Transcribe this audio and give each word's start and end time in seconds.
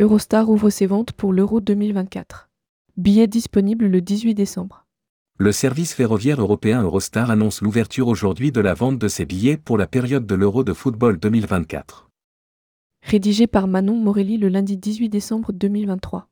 Eurostar 0.00 0.48
ouvre 0.48 0.70
ses 0.70 0.86
ventes 0.86 1.12
pour 1.12 1.30
l'Euro 1.30 1.60
2024. 1.60 2.48
Billets 2.96 3.26
disponibles 3.26 3.86
le 3.86 4.00
18 4.00 4.34
décembre. 4.34 4.86
Le 5.36 5.52
service 5.52 5.92
ferroviaire 5.92 6.40
européen 6.40 6.82
Eurostar 6.82 7.30
annonce 7.30 7.60
l'ouverture 7.60 8.08
aujourd'hui 8.08 8.50
de 8.50 8.62
la 8.62 8.72
vente 8.72 8.98
de 8.98 9.08
ses 9.08 9.26
billets 9.26 9.58
pour 9.58 9.76
la 9.76 9.86
période 9.86 10.24
de 10.24 10.34
l'Euro 10.34 10.64
de 10.64 10.72
football 10.72 11.18
2024. 11.18 12.08
Rédigé 13.02 13.46
par 13.46 13.66
Manon 13.66 13.94
Morelli 13.96 14.38
le 14.38 14.48
lundi 14.48 14.78
18 14.78 15.10
décembre 15.10 15.52
2023. 15.52 16.28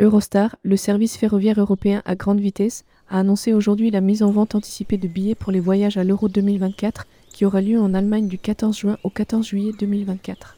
Eurostar, 0.00 0.56
le 0.62 0.78
service 0.78 1.18
ferroviaire 1.18 1.60
européen 1.60 2.00
à 2.06 2.16
grande 2.16 2.40
vitesse, 2.40 2.86
a 3.10 3.18
annoncé 3.18 3.52
aujourd'hui 3.52 3.90
la 3.90 4.00
mise 4.00 4.22
en 4.22 4.30
vente 4.30 4.54
anticipée 4.54 4.96
de 4.96 5.08
billets 5.08 5.34
pour 5.34 5.52
les 5.52 5.60
voyages 5.60 5.98
à 5.98 6.04
l'Euro 6.04 6.30
2024 6.30 7.06
qui 7.34 7.44
aura 7.44 7.60
lieu 7.60 7.80
en 7.80 7.94
Allemagne 7.94 8.28
du 8.28 8.38
14 8.38 8.78
juin 8.78 8.96
au 9.02 9.10
14 9.10 9.44
juillet 9.44 9.72
2024. 9.78 10.56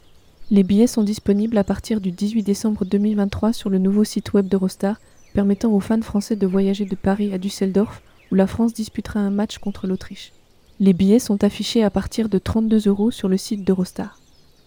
Les 0.51 0.61
billets 0.61 0.85
sont 0.85 1.01
disponibles 1.01 1.57
à 1.57 1.63
partir 1.63 1.99
du 1.99 2.11
18 2.11 2.43
décembre 2.43 2.85
2023 2.85 3.51
sur 3.51 3.71
le 3.71 3.79
nouveau 3.79 4.03
site 4.03 4.33
web 4.33 4.47
d'Eurostar, 4.47 5.01
permettant 5.33 5.71
aux 5.71 5.79
fans 5.79 6.01
français 6.03 6.35
de 6.35 6.45
voyager 6.45 6.85
de 6.85 6.95
Paris 6.95 7.33
à 7.33 7.39
Düsseldorf, 7.39 8.03
où 8.31 8.35
la 8.35 8.45
France 8.45 8.73
disputera 8.73 9.19
un 9.19 9.31
match 9.31 9.57
contre 9.57 9.87
l'Autriche. 9.87 10.33
Les 10.79 10.93
billets 10.93 11.17
sont 11.17 11.43
affichés 11.43 11.83
à 11.83 11.89
partir 11.89 12.29
de 12.29 12.37
32 12.37 12.87
euros 12.87 13.09
sur 13.09 13.27
le 13.27 13.37
site 13.37 13.65
d'Eurostar. 13.65 14.19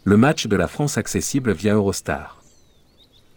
Le 0.03 0.17
match 0.17 0.49
de 0.49 0.57
la 0.57 0.67
France 0.67 0.99
accessible 0.99 1.53
via 1.53 1.75
Eurostar. 1.75 2.43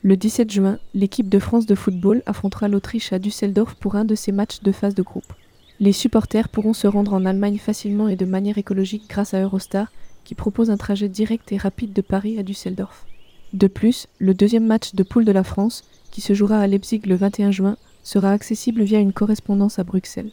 Le 0.01 0.17
17 0.17 0.51
juin, 0.51 0.79
l'équipe 0.95 1.29
de 1.29 1.37
France 1.39 1.67
de 1.67 1.75
football 1.75 2.23
affrontera 2.25 2.67
l'Autriche 2.67 3.13
à 3.13 3.19
Düsseldorf 3.19 3.75
pour 3.75 3.95
un 3.95 4.03
de 4.03 4.15
ses 4.15 4.31
matchs 4.31 4.61
de 4.63 4.71
phase 4.71 4.95
de 4.95 5.03
groupe. 5.03 5.31
Les 5.79 5.91
supporters 5.91 6.49
pourront 6.49 6.73
se 6.73 6.87
rendre 6.87 7.13
en 7.13 7.25
Allemagne 7.25 7.57
facilement 7.57 8.07
et 8.07 8.15
de 8.15 8.25
manière 8.25 8.57
écologique 8.57 9.09
grâce 9.09 9.33
à 9.33 9.41
Eurostar, 9.41 9.91
qui 10.23 10.35
propose 10.35 10.69
un 10.69 10.77
trajet 10.77 11.09
direct 11.09 11.51
et 11.51 11.57
rapide 11.57 11.93
de 11.93 12.01
Paris 12.01 12.39
à 12.39 12.43
Düsseldorf. 12.43 13.05
De 13.53 13.67
plus, 13.67 14.07
le 14.19 14.33
deuxième 14.33 14.65
match 14.65 14.95
de 14.95 15.03
poule 15.03 15.25
de 15.25 15.31
la 15.31 15.43
France, 15.43 15.83
qui 16.11 16.21
se 16.21 16.33
jouera 16.33 16.59
à 16.59 16.67
Leipzig 16.67 17.01
le 17.05 17.15
21 17.15 17.51
juin, 17.51 17.77
sera 18.03 18.31
accessible 18.31 18.83
via 18.83 18.99
une 18.99 19.13
correspondance 19.13 19.79
à 19.79 19.83
Bruxelles. 19.83 20.31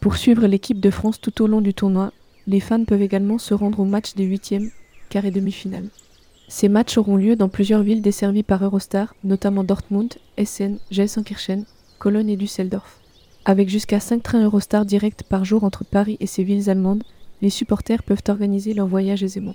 Pour 0.00 0.16
suivre 0.16 0.46
l'équipe 0.46 0.80
de 0.80 0.90
France 0.90 1.20
tout 1.20 1.42
au 1.42 1.46
long 1.46 1.60
du 1.60 1.74
tournoi, 1.74 2.12
les 2.46 2.60
fans 2.60 2.84
peuvent 2.84 3.02
également 3.02 3.38
se 3.38 3.54
rendre 3.54 3.80
au 3.80 3.84
match 3.84 4.14
des 4.14 4.24
huitièmes, 4.24 4.70
quart 5.10 5.24
et 5.24 5.30
demi-finales. 5.30 5.88
Ces 6.48 6.68
matchs 6.68 6.96
auront 6.96 7.16
lieu 7.16 7.36
dans 7.36 7.48
plusieurs 7.48 7.82
villes 7.82 8.00
desservies 8.00 8.42
par 8.42 8.64
Eurostar, 8.64 9.14
notamment 9.22 9.64
Dortmund, 9.64 10.14
Essen, 10.38 10.78
Gelsenkirchen, 10.90 11.64
Cologne 11.98 12.30
et 12.30 12.36
Düsseldorf. 12.36 12.98
Avec 13.44 13.68
jusqu'à 13.68 14.00
5 14.00 14.22
trains 14.22 14.44
Eurostar 14.44 14.84
directs 14.84 15.22
par 15.22 15.44
jour 15.44 15.64
entre 15.64 15.84
Paris 15.84 16.16
et 16.20 16.26
ces 16.26 16.44
villes 16.44 16.68
allemandes, 16.68 17.02
les 17.40 17.50
supporters 17.50 18.02
peuvent 18.02 18.22
organiser 18.28 18.74
leur 18.74 18.86
voyage 18.86 19.22
aisément. 19.22 19.54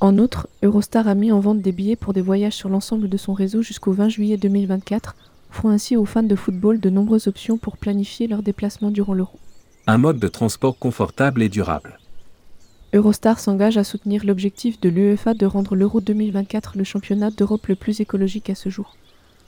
En 0.00 0.16
outre, 0.18 0.48
Eurostar 0.62 1.08
a 1.08 1.14
mis 1.14 1.30
en 1.30 1.40
vente 1.40 1.60
des 1.60 1.72
billets 1.72 1.96
pour 1.96 2.12
des 2.12 2.22
voyages 2.22 2.54
sur 2.54 2.68
l'ensemble 2.68 3.08
de 3.08 3.16
son 3.16 3.34
réseau 3.34 3.62
jusqu'au 3.62 3.92
20 3.92 4.08
juillet 4.08 4.36
2024, 4.36 5.14
offrant 5.50 5.68
ainsi 5.68 5.96
aux 5.96 6.06
fans 6.06 6.22
de 6.22 6.36
football 6.36 6.80
de 6.80 6.90
nombreuses 6.90 7.28
options 7.28 7.58
pour 7.58 7.76
planifier 7.76 8.26
leurs 8.26 8.42
déplacements 8.42 8.90
durant 8.90 9.14
l'Euro. 9.14 9.38
Un 9.86 9.98
mode 9.98 10.18
de 10.18 10.28
transport 10.28 10.78
confortable 10.78 11.42
et 11.42 11.48
durable. 11.48 11.98
Eurostar 12.92 13.38
s'engage 13.38 13.76
à 13.76 13.84
soutenir 13.84 14.24
l'objectif 14.24 14.80
de 14.80 14.88
l'UEFA 14.88 15.34
de 15.34 15.46
rendre 15.46 15.76
l'Euro 15.76 16.00
2024 16.00 16.76
le 16.76 16.84
championnat 16.84 17.30
d'Europe 17.30 17.66
le 17.68 17.76
plus 17.76 18.00
écologique 18.00 18.50
à 18.50 18.54
ce 18.54 18.68
jour. 18.68 18.96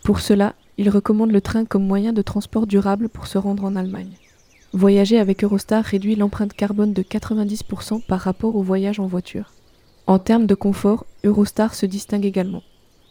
Pour 0.02 0.18
cela, 0.18 0.54
il 0.78 0.90
recommande 0.90 1.30
le 1.30 1.40
train 1.40 1.64
comme 1.64 1.86
moyen 1.86 2.12
de 2.12 2.22
transport 2.22 2.66
durable 2.66 3.08
pour 3.08 3.28
se 3.28 3.38
rendre 3.38 3.64
en 3.64 3.76
Allemagne. 3.76 4.10
Voyager 4.72 5.18
avec 5.18 5.44
Eurostar 5.44 5.84
réduit 5.84 6.16
l'empreinte 6.16 6.54
carbone 6.54 6.92
de 6.92 7.02
90% 7.02 8.02
par 8.06 8.20
rapport 8.20 8.56
au 8.56 8.62
voyage 8.62 8.98
en 8.98 9.06
voiture. 9.06 9.52
En 10.08 10.18
termes 10.18 10.46
de 10.46 10.56
confort, 10.56 11.06
Eurostar 11.24 11.74
se 11.74 11.86
distingue 11.86 12.24
également. 12.24 12.62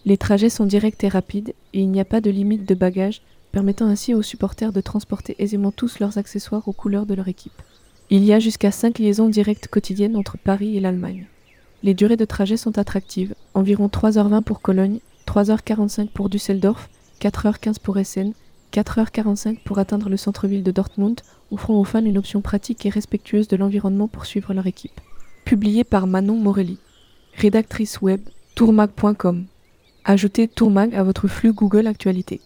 Les 0.04 0.18
trajets 0.18 0.50
sont 0.50 0.66
directs 0.66 1.04
et 1.04 1.08
rapides 1.08 1.54
et 1.74 1.82
il 1.82 1.90
n'y 1.90 2.02
a 2.02 2.06
pas 2.06 2.20
de 2.20 2.30
limite 2.30 2.68
de 2.68 2.76
bagages, 2.76 3.22
permettant 3.52 3.86
ainsi 3.86 4.14
aux 4.14 4.22
supporters 4.22 4.74
de 4.74 4.82
transporter 4.82 5.36
aisément 5.40 5.72
tous 5.72 6.00
leurs 6.00 6.18
accessoires 6.18 6.68
aux 6.68 6.74
couleurs 6.74 7.06
de 7.06 7.14
leur 7.14 7.28
équipe. 7.28 7.62
Il 8.10 8.26
y 8.26 8.34
a 8.34 8.40
jusqu'à 8.40 8.72
5 8.72 9.00
liaisons 9.00 9.30
directes 9.30 9.68
quotidiennes 9.68 10.18
entre 10.18 10.38
Paris 10.38 10.76
et 10.76 10.82
l'Allemagne. 10.82 11.28
Les 11.84 11.94
durées 11.94 12.18
de 12.18 12.26
trajet 12.26 12.58
sont 12.58 12.78
attractives, 12.78 13.36
environ 13.54 13.88
3h20 13.88 14.44
pour 14.44 14.62
Cologne, 14.62 15.00
3h45 15.32 16.10
pour 16.10 16.30
Düsseldorf, 16.30 16.90
4h15 17.22 17.80
pour 17.82 17.98
Essen, 17.98 18.34
4h45 18.74 19.60
pour 19.64 19.80
atteindre 19.80 20.10
le 20.10 20.18
centre-ville 20.18 20.62
de 20.62 20.72
Dortmund, 20.72 21.22
offrant 21.52 21.80
aux 21.80 21.86
fans 21.86 22.04
une 22.04 22.18
option 22.18 22.42
pratique 22.42 22.86
et 22.86 22.90
respectueuse 22.90 23.48
de 23.48 23.56
l'environnement 23.56 24.10
pour 24.10 24.26
suivre 24.26 24.54
leur 24.54 24.68
équipe. 24.68 25.00
Publié 25.46 25.86
par 25.86 26.06
Manon 26.06 26.36
Morelli. 26.36 26.80
Rédactrice 27.38 28.02
web, 28.02 28.20
tourmag.com. 28.56 29.46
Ajoutez 30.04 30.50
Tourmag 30.50 30.94
à 30.96 31.04
votre 31.04 31.30
flux 31.30 31.54
Google 31.54 31.88
Actualité. 31.88 32.42